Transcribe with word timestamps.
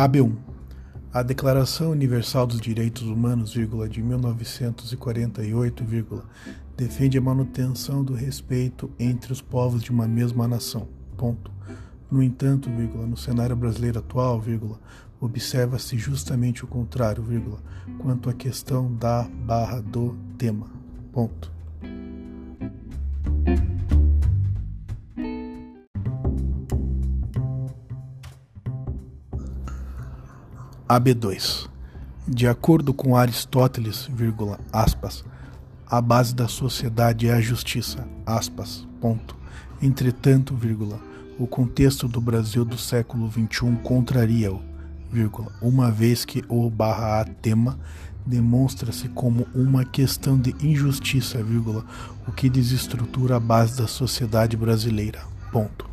AB1. 0.00 0.34
A 1.12 1.22
Declaração 1.22 1.90
Universal 1.90 2.46
dos 2.46 2.58
Direitos 2.58 3.02
Humanos, 3.02 3.52
vírgula, 3.52 3.86
de 3.86 4.02
1948, 4.02 5.84
vírgula, 5.84 6.24
defende 6.74 7.18
a 7.18 7.20
manutenção 7.20 8.02
do 8.02 8.14
respeito 8.14 8.90
entre 8.98 9.30
os 9.30 9.42
povos 9.42 9.82
de 9.82 9.90
uma 9.90 10.08
mesma 10.08 10.48
nação. 10.48 10.88
Ponto. 11.18 11.52
No 12.10 12.22
entanto, 12.22 12.70
vírgula, 12.70 13.06
no 13.06 13.14
cenário 13.14 13.54
brasileiro 13.54 13.98
atual, 13.98 14.42
observa-se 15.20 15.98
justamente 15.98 16.64
o 16.64 16.66
contrário, 16.66 17.22
vírgula, 17.22 17.58
quanto 17.98 18.30
à 18.30 18.32
questão 18.32 18.90
da 18.94 19.24
barra 19.24 19.82
do 19.82 20.16
tema. 20.38 20.66
Ponto. 21.12 21.52
AB2. 30.90 31.68
De 32.26 32.48
acordo 32.48 32.92
com 32.92 33.16
Aristóteles, 33.16 34.10
vírgula, 34.12 34.58
aspas, 34.72 35.24
a 35.86 36.00
base 36.00 36.34
da 36.34 36.48
sociedade 36.48 37.28
é 37.28 37.32
a 37.32 37.40
justiça, 37.40 38.08
aspas, 38.26 38.88
ponto. 39.00 39.36
Entretanto, 39.80 40.52
vírgula, 40.56 41.00
o 41.38 41.46
contexto 41.46 42.08
do 42.08 42.20
Brasil 42.20 42.64
do 42.64 42.76
século 42.76 43.30
XXI 43.30 43.76
contraria-o, 43.84 44.60
uma 45.62 45.92
vez 45.92 46.24
que 46.24 46.44
o 46.48 46.68
barra 46.68 47.20
a 47.20 47.24
tema 47.24 47.78
demonstra-se 48.26 49.08
como 49.10 49.46
uma 49.54 49.84
questão 49.84 50.36
de 50.36 50.56
injustiça, 50.60 51.40
vírgula, 51.40 51.84
o 52.26 52.32
que 52.32 52.50
desestrutura 52.50 53.36
a 53.36 53.40
base 53.40 53.78
da 53.78 53.86
sociedade 53.86 54.56
brasileira, 54.56 55.20
ponto. 55.52 55.88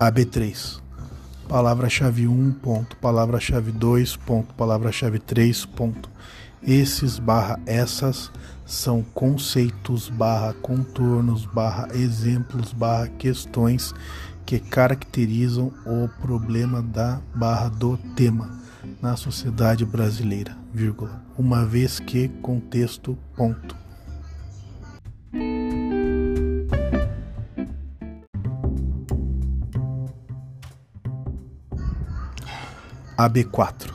AB3. 0.00 0.80
Palavra-chave 1.46 2.26
1, 2.26 2.52
ponto. 2.52 2.96
Palavra-chave 2.96 3.70
2, 3.70 4.16
ponto. 4.16 4.54
Palavra-chave 4.54 5.18
3, 5.18 5.66
ponto. 5.66 6.08
Esses 6.62 7.18
barra 7.18 7.60
essas 7.66 8.32
são 8.64 9.02
conceitos 9.02 10.08
barra 10.08 10.54
contornos 10.54 11.44
barra 11.44 11.88
exemplos 11.94 12.72
barra 12.72 13.08
questões 13.08 13.94
que 14.46 14.58
caracterizam 14.58 15.72
o 15.84 16.08
problema 16.20 16.80
da 16.80 17.20
barra 17.34 17.68
do 17.68 17.96
tema 18.14 18.60
na 19.02 19.16
sociedade 19.16 19.84
brasileira, 19.84 20.56
vírgula, 20.72 21.22
uma 21.36 21.64
vez 21.64 21.98
que 21.98 22.28
contexto 22.28 23.18
ponto. 23.36 23.76
AB4. 33.28 33.92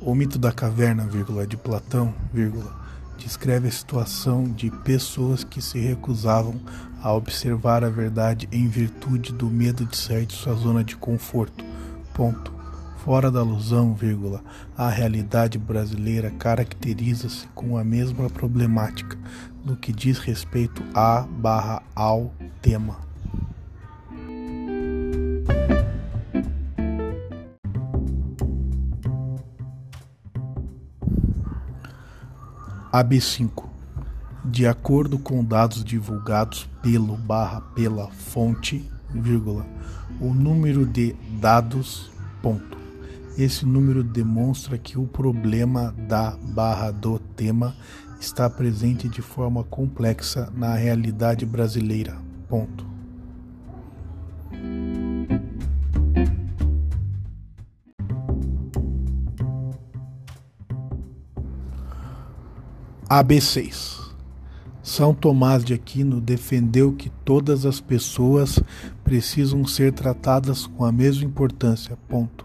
O 0.00 0.14
mito 0.16 0.36
da 0.36 0.50
caverna, 0.50 1.04
vírgula, 1.06 1.46
de 1.46 1.56
Platão, 1.56 2.12
vírgula, 2.32 2.74
descreve 3.16 3.68
a 3.68 3.70
situação 3.70 4.44
de 4.44 4.68
pessoas 4.68 5.44
que 5.44 5.62
se 5.62 5.78
recusavam 5.78 6.60
a 7.00 7.12
observar 7.12 7.84
a 7.84 7.88
verdade 7.88 8.48
em 8.50 8.66
virtude 8.66 9.32
do 9.32 9.46
medo 9.46 9.84
de 9.84 9.96
sair 9.96 10.26
de 10.26 10.34
sua 10.34 10.54
zona 10.54 10.82
de 10.82 10.96
conforto. 10.96 11.64
Ponto. 12.12 12.52
Fora 13.04 13.30
da 13.30 13.40
alusão, 13.40 13.94
vírgula, 13.94 14.42
a 14.76 14.88
realidade 14.88 15.56
brasileira 15.58 16.30
caracteriza-se 16.30 17.46
com 17.54 17.76
a 17.76 17.84
mesma 17.84 18.28
problemática 18.28 19.16
no 19.64 19.76
que 19.76 19.92
diz 19.92 20.18
respeito 20.18 20.82
a 20.94 21.20
barra 21.20 21.82
ao 21.94 22.32
tema. 22.60 23.03
AB5. 32.94 33.64
De 34.44 34.68
acordo 34.68 35.18
com 35.18 35.44
dados 35.44 35.82
divulgados 35.82 36.70
pelo 36.80 37.16
barra 37.16 37.60
pela 37.60 38.08
fonte, 38.12 38.88
vírgula, 39.12 39.66
o 40.20 40.32
número 40.32 40.86
de 40.86 41.16
dados, 41.40 42.12
ponto. 42.40 42.78
Esse 43.36 43.66
número 43.66 44.04
demonstra 44.04 44.78
que 44.78 44.96
o 44.96 45.08
problema 45.08 45.92
da 46.06 46.36
barra 46.40 46.92
do 46.92 47.18
tema 47.18 47.74
está 48.20 48.48
presente 48.48 49.08
de 49.08 49.20
forma 49.20 49.64
complexa 49.64 50.48
na 50.54 50.76
realidade 50.76 51.44
brasileira, 51.44 52.16
ponto. 52.48 52.93
AB6. 63.08 64.02
São 64.82 65.14
Tomás 65.14 65.64
de 65.64 65.72
Aquino 65.72 66.20
defendeu 66.20 66.92
que 66.92 67.08
todas 67.24 67.64
as 67.64 67.80
pessoas 67.80 68.60
precisam 69.02 69.66
ser 69.66 69.92
tratadas 69.92 70.66
com 70.66 70.84
a 70.84 70.92
mesma 70.92 71.24
importância. 71.24 71.96
Ponto. 72.08 72.44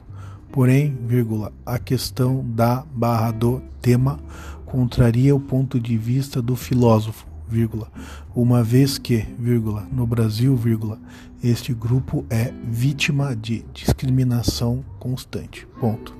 Porém, 0.51 0.97
vírgula, 1.05 1.51
a 1.65 1.77
questão 1.77 2.43
da 2.43 2.83
barra 2.93 3.31
do 3.31 3.61
tema 3.81 4.19
contraria 4.65 5.35
o 5.35 5.39
ponto 5.39 5.79
de 5.79 5.97
vista 5.97 6.41
do 6.41 6.55
filósofo, 6.55 7.27
vírgula, 7.47 7.91
uma 8.35 8.63
vez 8.63 8.97
que, 8.97 9.25
vírgula, 9.37 9.87
no 9.91 10.07
Brasil, 10.07 10.55
vírgula, 10.55 10.99
este 11.43 11.73
grupo 11.73 12.25
é 12.29 12.53
vítima 12.63 13.35
de 13.35 13.65
discriminação 13.73 14.83
constante. 14.99 15.67
Ponto. 15.79 16.18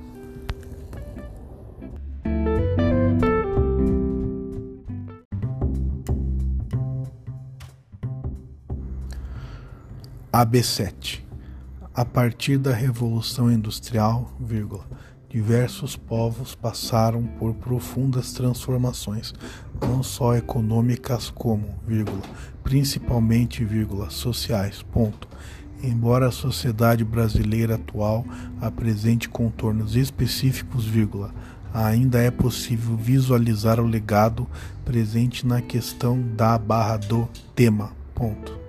AB7. 10.32 11.22
A 11.92 12.04
partir 12.04 12.56
da 12.56 12.72
Revolução 12.72 13.50
Industrial, 13.50 14.30
vírgula, 14.38 14.84
diversos 15.28 15.96
povos 15.96 16.54
passaram 16.54 17.24
por 17.24 17.54
profundas 17.54 18.32
transformações, 18.32 19.34
não 19.80 20.02
só 20.02 20.36
econômicas 20.36 21.30
como, 21.30 21.74
vírgula, 21.84 22.22
principalmente, 22.62 23.64
vírgula, 23.64 24.08
sociais. 24.08 24.82
Ponto. 24.82 25.26
Embora 25.82 26.28
a 26.28 26.32
sociedade 26.32 27.04
brasileira 27.04 27.74
atual 27.74 28.24
apresente 28.60 29.28
contornos 29.28 29.96
específicos, 29.96 30.84
vírgula, 30.84 31.34
ainda 31.74 32.20
é 32.20 32.30
possível 32.30 32.96
visualizar 32.96 33.80
o 33.80 33.86
legado 33.86 34.46
presente 34.84 35.44
na 35.44 35.60
questão 35.60 36.20
da 36.36 36.56
barra 36.56 36.98
do 36.98 37.28
tema. 37.54 37.92
Ponto. 38.14 38.59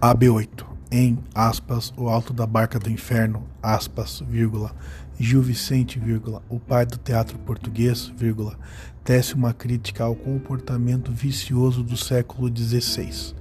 AB8. 0.00 0.64
Em, 0.90 1.18
aspas, 1.34 1.92
o 1.94 2.08
alto 2.08 2.32
da 2.32 2.46
barca 2.46 2.78
do 2.78 2.90
inferno, 2.90 3.46
aspas, 3.62 4.22
vírgula, 4.26 4.74
Gil 5.18 5.42
Vicente, 5.42 5.98
vírgula, 5.98 6.42
o 6.48 6.58
pai 6.58 6.86
do 6.86 6.96
teatro 6.96 7.38
português, 7.40 8.10
vírgula, 8.16 8.58
tece 9.04 9.34
uma 9.34 9.52
crítica 9.52 10.02
ao 10.02 10.16
comportamento 10.16 11.12
vicioso 11.12 11.82
do 11.82 11.98
século 11.98 12.48
XVI. 12.48 13.34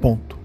Ponto. 0.00 0.38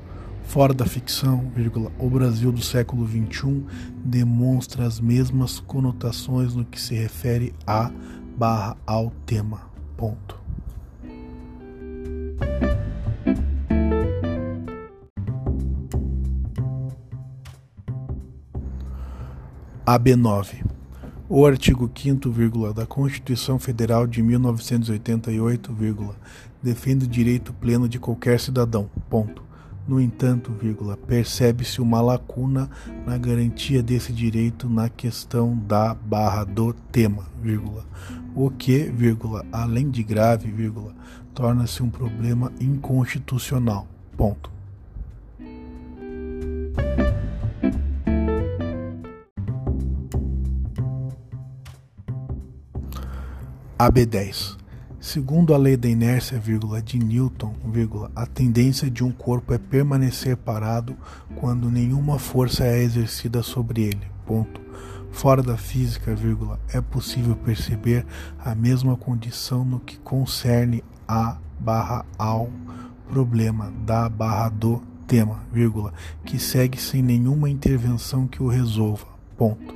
Fora 0.43 0.73
da 0.73 0.85
ficção, 0.85 1.49
vírgula, 1.55 1.89
o 1.97 2.09
Brasil 2.09 2.51
do 2.51 2.61
século 2.61 3.07
XXI 3.07 3.63
demonstra 4.03 4.85
as 4.85 4.99
mesmas 4.99 5.61
conotações 5.61 6.53
no 6.53 6.65
que 6.65 6.79
se 6.79 6.93
refere 6.93 7.55
a 7.65 7.89
barra 8.37 8.75
ao 8.85 9.11
tema. 9.25 9.61
Ponto. 9.95 10.42
AB9. 19.85 20.63
O 21.27 21.45
artigo 21.45 21.91
5 21.93 22.73
da 22.73 22.85
Constituição 22.85 23.59
Federal 23.59 24.07
de 24.07 24.21
1988, 24.21 25.75
defende 26.61 27.05
o 27.05 27.07
direito 27.07 27.51
pleno 27.53 27.89
de 27.89 27.99
qualquer 27.99 28.39
cidadão. 28.39 28.89
Ponto. 29.09 29.43
No 29.85 29.99
entanto, 29.99 30.55
percebe-se 31.05 31.81
uma 31.81 31.99
lacuna 31.99 32.69
na 33.05 33.17
garantia 33.17 33.83
desse 33.83 34.13
direito 34.13 34.69
na 34.69 34.87
questão 34.87 35.57
da 35.57 35.93
barra 35.93 36.45
do 36.45 36.71
tema, 36.71 37.25
o 38.33 38.49
que, 38.49 38.89
além 39.51 39.89
de 39.89 40.01
grave, 40.01 40.71
torna-se 41.33 41.83
um 41.83 41.89
problema 41.89 42.53
inconstitucional. 42.61 43.85
Ponto. 44.15 44.52
AB10. 53.89 54.57
Segundo 54.99 55.53
a 55.53 55.57
lei 55.57 55.75
da 55.75 55.89
inércia, 55.89 56.39
vírgula, 56.39 56.81
de 56.81 56.97
Newton, 56.97 57.53
vírgula, 57.65 58.09
a 58.15 58.25
tendência 58.25 58.89
de 58.89 59.03
um 59.03 59.11
corpo 59.11 59.53
é 59.53 59.57
permanecer 59.57 60.37
parado 60.37 60.95
quando 61.35 61.69
nenhuma 61.69 62.17
força 62.17 62.63
é 62.63 62.81
exercida 62.81 63.43
sobre 63.43 63.81
ele. 63.81 64.07
Ponto. 64.25 64.61
Fora 65.11 65.43
da 65.43 65.57
física, 65.57 66.15
vírgula, 66.15 66.59
é 66.71 66.79
possível 66.79 67.35
perceber 67.35 68.05
a 68.39 68.55
mesma 68.55 68.95
condição 68.95 69.65
no 69.65 69.79
que 69.79 69.97
concerne 69.97 70.83
a 71.05 71.37
barra 71.59 72.05
ao 72.17 72.49
problema 73.09 73.71
da 73.85 74.07
barra 74.07 74.49
do 74.49 74.81
tema, 75.05 75.41
vírgula, 75.51 75.93
que 76.25 76.39
segue 76.39 76.79
sem 76.79 77.01
nenhuma 77.01 77.49
intervenção 77.49 78.25
que 78.25 78.41
o 78.41 78.47
resolva. 78.47 79.05
Ponto. 79.37 79.75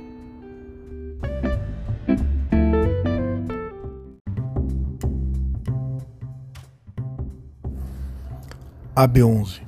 AB11 8.98 9.60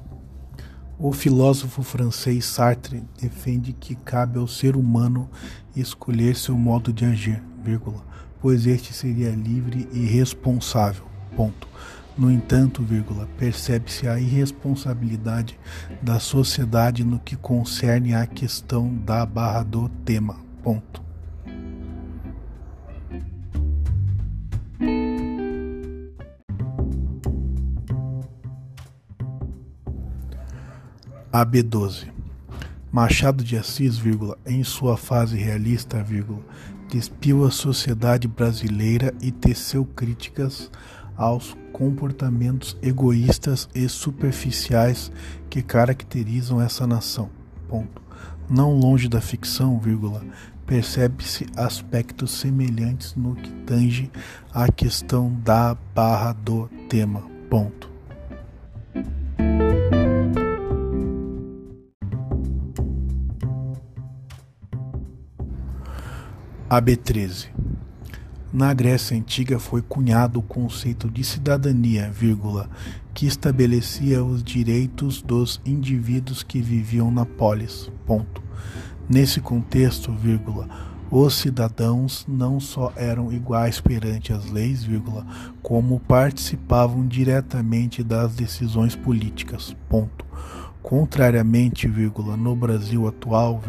O 0.99 1.13
filósofo 1.13 1.85
francês 1.85 2.45
Sartre 2.45 3.05
defende 3.17 3.73
que 3.73 3.95
cabe 3.95 4.41
ao 4.41 4.49
ser 4.49 4.75
humano 4.75 5.31
escolher 5.77 6.35
seu 6.35 6.59
modo 6.59 6.93
de 6.93 7.05
agir, 7.05 7.41
vírgula, 7.63 8.05
pois 8.41 8.67
este 8.67 8.93
seria 8.93 9.31
livre 9.31 9.89
e 9.93 10.05
responsável. 10.05 11.05
Ponto. 11.37 11.69
No 12.19 12.29
entanto, 12.29 12.85
percebe-se 13.39 14.09
a 14.09 14.19
irresponsabilidade 14.19 15.57
da 16.03 16.19
sociedade 16.19 17.05
no 17.05 17.21
que 17.21 17.37
concerne 17.37 18.17
à 18.17 18.27
questão 18.27 18.93
da 18.93 19.25
barra 19.25 19.63
do 19.63 19.89
tema. 20.05 20.41
Ponto. 20.61 21.10
AB12. 31.33 32.09
Machado 32.91 33.45
de 33.45 33.57
Assis, 33.57 33.97
vírgula, 33.97 34.37
em 34.45 34.65
sua 34.65 34.97
fase 34.97 35.37
realista, 35.37 36.03
vírgula, 36.03 36.41
despiu 36.89 37.45
a 37.45 37.51
sociedade 37.51 38.27
brasileira 38.27 39.15
e 39.21 39.31
teceu 39.31 39.85
críticas 39.85 40.71
aos 41.17 41.57
comportamentos 41.73 42.77
egoístas 42.83 43.69
e 43.75 43.89
superficiais 43.89 45.13
que 45.49 45.63
caracterizam 45.63 46.61
essa 46.61 46.87
nação. 46.87 47.31
Ponto. 47.69 48.03
Não 48.49 48.75
longe 48.75 49.09
da 49.09 49.21
ficção, 49.21 49.81
percebe-se 50.67 51.47
aspectos 51.57 52.33
semelhantes 52.33 53.15
no 53.15 53.37
que 53.37 53.51
tange 53.65 54.11
à 54.53 54.71
questão 54.71 55.33
da 55.45 55.77
barra 55.95 56.33
do 56.33 56.69
tema. 56.89 57.23
Ponto. 57.49 57.90
AB13. 66.71 67.49
Na 68.53 68.73
Grécia 68.73 69.17
Antiga 69.17 69.59
foi 69.59 69.83
cunhado 69.83 70.39
o 70.39 70.43
conceito 70.43 71.11
de 71.11 71.25
cidadania, 71.25 72.09
vírgula, 72.13 72.71
que 73.13 73.27
estabelecia 73.27 74.23
os 74.23 74.41
direitos 74.41 75.21
dos 75.21 75.61
indivíduos 75.67 76.45
que 76.45 76.63
viviam 76.63 77.11
na 77.11 77.27
polis. 77.27 77.91
Ponto. 78.07 78.41
Nesse 79.09 79.41
contexto, 79.41 80.13
vírgula, 80.13 80.69
os 81.11 81.35
cidadãos 81.35 82.25
não 82.29 82.61
só 82.61 82.93
eram 82.95 83.33
iguais 83.33 83.81
perante 83.81 84.33
as 84.33 84.49
leis, 84.49 84.85
vírgula, 84.85 85.27
como 85.61 85.99
participavam 85.99 87.05
diretamente 87.05 88.05
das 88.05 88.37
decisões 88.37 88.95
políticas. 88.95 89.75
Ponto. 89.89 90.25
Contrariamente, 90.81 91.89
vírgula, 91.89 92.37
no 92.37 92.55
Brasil 92.55 93.09
atual, 93.09 93.61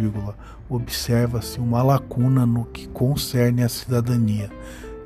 observa-se 0.74 1.60
uma 1.60 1.84
lacuna 1.84 2.46
no 2.46 2.64
que 2.66 2.88
concerne 2.88 3.62
a 3.62 3.68
cidadania, 3.68 4.50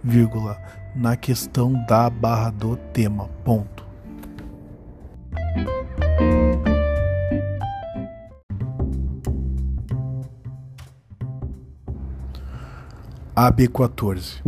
vírgula, 0.03 0.57
na 0.95 1.17
questão 1.17 1.73
da 1.87 2.07
barra 2.07 2.51
do 2.51 2.77
tema. 2.93 3.27
Ponto. 3.43 3.83
AB14. 13.35 14.41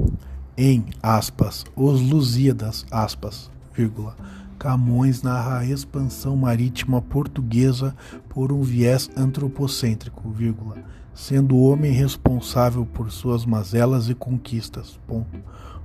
Em 0.56 0.86
aspas, 1.04 1.66
os 1.75 2.00
Lusíadas, 2.00 2.86
aspas, 2.90 3.52
vírgula, 3.74 4.16
Camões 4.58 5.22
narra 5.22 5.60
a 5.60 5.66
expansão 5.66 6.36
marítima 6.36 7.00
portuguesa 7.00 7.96
por 8.38 8.51
um 8.51 8.62
viés 8.62 9.10
antropocêntrico, 9.18 10.30
vírgula, 10.30 10.78
sendo 11.12 11.56
o 11.56 11.68
homem 11.68 11.92
responsável 11.92 12.86
por 12.86 13.10
suas 13.10 13.48
mazelas 13.48 14.10
e 14.10 14.13
conquistas. 14.13 15.00
Ponto. 15.07 15.39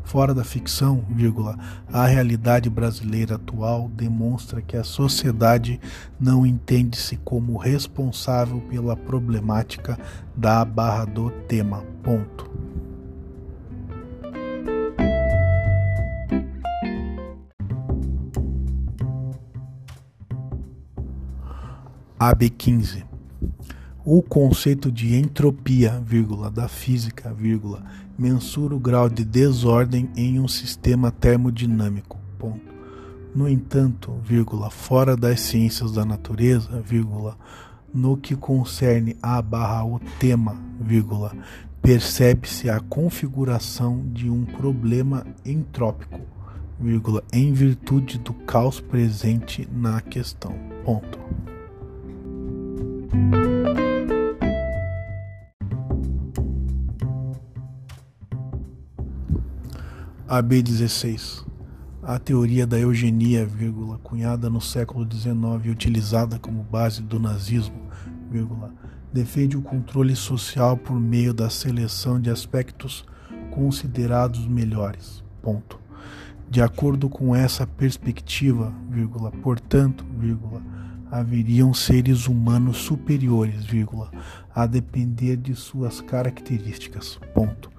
Fora 0.05 0.35
da 0.35 0.45
ficção, 0.45 1.03
vírgula, 1.09 1.59
a 1.91 2.05
realidade 2.05 2.69
brasileira 2.69 3.37
atual 3.37 3.89
demonstra 3.89 4.61
que 4.61 4.77
a 4.77 4.85
sociedade 4.85 5.81
não 6.21 6.45
entende-se 6.45 7.17
como 7.25 7.57
responsável 7.57 8.61
pela 8.69 8.95
problemática 8.99 9.99
da 10.37 10.63
barra 10.63 11.07
do 11.07 11.31
tema. 11.49 11.83
Ponto. 12.03 12.51
AB15. 22.23 23.03
O 24.05 24.23
conceito 24.23 24.93
de 24.93 25.17
entropia, 25.17 26.01
vírgula, 26.07 26.51
da 26.51 26.69
física, 26.69 27.35
vírgula, 27.35 27.83
mensura 28.17 28.77
o 28.77 28.79
grau 28.79 29.09
de 29.09 29.25
desordem 29.25 30.09
em 30.17 30.39
um 30.39 30.47
sistema 30.47 31.11
termodinâmico. 31.11 32.21
Ponto. 32.39 32.73
No 33.35 33.49
entanto, 33.49 34.13
vírgula, 34.23 34.71
fora 34.71 35.17
das 35.17 35.41
ciências 35.41 35.91
da 35.91 36.05
natureza, 36.05 36.81
vírgula, 36.81 37.37
no 37.93 38.17
que 38.17 38.37
concerne 38.37 39.17
a 39.21 39.43
barra 39.43 39.85
o 39.85 39.99
tema, 40.21 40.57
vírgula, 40.81 41.33
percebe-se 41.81 42.71
a 42.71 42.79
configuração 42.79 44.01
de 44.13 44.31
um 44.31 44.45
problema 44.45 45.27
entrópico, 45.45 46.21
vírgula, 46.79 47.25
em 47.33 47.53
virtude 47.53 48.19
do 48.19 48.33
caos 48.33 48.81
presente 48.81 49.69
na 49.73 50.01
questão. 50.01 50.55
Ponto. 50.85 51.32
AB16 60.33 61.45
A 62.03 62.19
teoria 62.19 62.67
da 62.67 62.79
eugenia, 62.79 63.45
vírgula, 63.45 63.99
cunhada 63.99 64.49
no 64.49 64.63
século 64.63 65.07
XIX 65.07 65.35
e 65.65 65.69
utilizada 65.69 66.39
como 66.39 66.63
base 66.63 67.03
do 67.03 67.21
nazismo, 67.21 67.77
vírgula, 68.31 68.73
defende 69.13 69.59
o 69.59 69.63
controle 69.63 70.17
social 70.17 70.79
por 70.79 70.99
meio 70.99 71.35
da 71.35 71.51
seleção 71.51 72.19
de 72.19 72.31
aspectos 72.31 73.05
considerados 73.51 74.47
melhores. 74.47 75.23
Ponto. 75.43 75.79
De 76.49 76.63
acordo 76.63 77.11
com 77.11 77.37
essa 77.37 77.67
perspectiva, 77.67 78.73
vírgula, 78.89 79.31
portanto, 79.31 80.03
vírgula, 80.19 80.63
haveriam 81.13 81.75
seres 81.75 82.27
humanos 82.27 82.79
superiores, 82.79 83.67
vírgula, 83.67 84.11
a 84.55 84.65
depender 84.65 85.37
de 85.37 85.55
suas 85.55 86.01
características. 86.01 87.21
Ponto. 87.35 87.71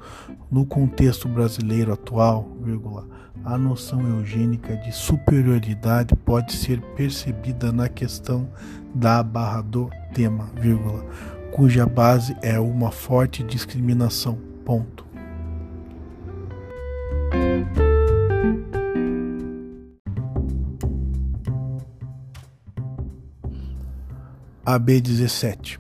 No 0.52 0.68
contexto 0.68 1.28
brasileiro 1.28 1.92
atual, 1.92 2.48
vírgula, 2.62 3.08
a 3.44 3.58
noção 3.58 4.08
eugênica 4.08 4.78
de 4.78 4.92
superioridade 4.92 6.16
pode 6.16 6.54
ser 6.54 6.80
percebida 6.96 7.72
na 7.72 7.90
questão 7.90 8.48
da 8.94 9.24
barra 9.24 9.62
do 9.62 9.90
tema, 10.14 10.52
vírgula, 10.56 11.04
cuja 11.52 11.88
base 11.88 12.38
é 12.44 12.60
uma 12.60 12.92
forte 12.92 13.42
discriminação. 13.42 14.38
Ponto. 14.64 15.03
AB17. 24.66 25.80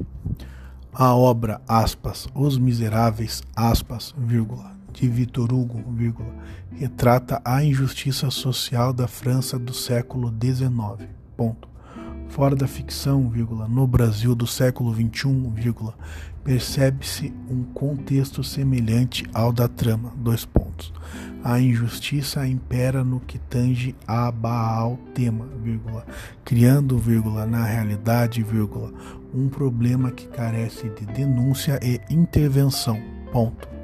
A 0.93 1.15
obra, 1.15 1.61
aspas, 1.67 2.27
Os 2.35 2.57
Miseráveis, 2.57 3.41
aspas, 3.55 4.13
vírgula, 4.17 4.75
de 4.91 5.07
Victor 5.07 5.51
Hugo, 5.51 5.83
vírgula, 5.91 6.33
retrata 6.71 7.41
a 7.43 7.63
injustiça 7.63 8.29
social 8.29 8.93
da 8.93 9.07
França 9.07 9.57
do 9.57 9.73
século 9.73 10.29
XIX. 10.29 11.09
Ponto. 11.35 11.72
Fora 12.33 12.55
da 12.55 12.67
ficção, 12.67 13.29
vírgula, 13.29 13.67
no 13.67 13.85
Brasil 13.85 14.33
do 14.33 14.47
século 14.47 14.91
XXI, 14.91 15.93
percebe-se 16.43 17.31
um 17.47 17.61
contexto 17.61 18.43
semelhante 18.43 19.23
ao 19.31 19.53
da 19.53 19.67
trama. 19.67 20.11
Dois 20.15 20.43
pontos. 20.43 20.91
A 21.43 21.59
injustiça 21.59 22.47
impera 22.47 23.03
no 23.03 23.19
que 23.19 23.37
tange 23.37 23.95
a 24.07 24.31
Baal 24.31 24.97
tema, 25.13 25.47
vírgula, 25.61 26.07
criando, 26.43 26.97
vírgula, 26.97 27.45
na 27.45 27.65
realidade, 27.65 28.43
um 29.31 29.47
problema 29.47 30.09
que 30.09 30.25
carece 30.25 30.89
de 30.89 31.05
denúncia 31.05 31.79
e 31.83 32.01
intervenção. 32.11 32.99
Ponto. 33.31 33.82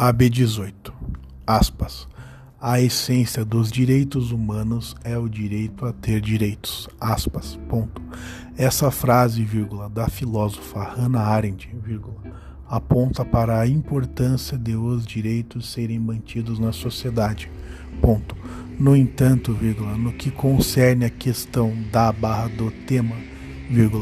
AB18. 0.00 0.94
Aspas. 1.46 2.08
A 2.58 2.80
essência 2.80 3.44
dos 3.44 3.70
direitos 3.70 4.32
humanos 4.32 4.96
é 5.04 5.18
o 5.18 5.28
direito 5.28 5.84
a 5.84 5.92
ter 5.92 6.22
direitos. 6.22 6.88
Aspas. 6.98 7.58
Ponto. 7.68 8.00
Essa 8.56 8.90
frase, 8.90 9.44
vírgula, 9.44 9.90
da 9.90 10.08
filósofa 10.08 10.82
Hannah 10.82 11.20
Arendt, 11.20 11.68
vírgula, 11.84 12.16
aponta 12.66 13.26
para 13.26 13.60
a 13.60 13.66
importância 13.66 14.56
de 14.56 14.74
os 14.74 15.04
direitos 15.04 15.70
serem 15.70 15.98
mantidos 15.98 16.58
na 16.58 16.72
sociedade. 16.72 17.50
Ponto. 18.00 18.34
No 18.78 18.96
entanto, 18.96 19.52
vírgula, 19.52 19.98
no 19.98 20.14
que 20.14 20.30
concerne 20.30 21.04
a 21.04 21.10
questão 21.10 21.76
da 21.92 22.10
barra 22.10 22.48
do 22.48 22.70
tema, 22.70 23.16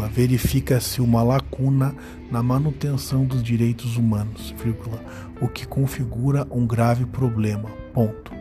verifica-se 0.08 1.02
uma 1.02 1.22
lacuna 1.22 1.94
na 2.30 2.42
manutenção 2.42 3.26
dos 3.26 3.42
direitos 3.42 3.98
humanos, 3.98 4.54
vírgula, 4.62 4.98
o 5.42 5.48
que 5.48 5.66
configura 5.66 6.46
um 6.50 6.66
grave 6.66 7.04
problema. 7.04 7.68
Ponto. 7.92 8.37